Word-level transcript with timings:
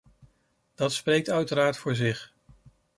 Dat 0.75 0.93
spreekt 0.93 1.29
uiteraard 1.29 1.77
voor 1.77 1.95
zich. 1.95 2.33